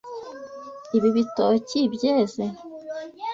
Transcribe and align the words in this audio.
Ibi 0.97 1.09
bitoki 1.15 1.77
byeze? 1.93 2.43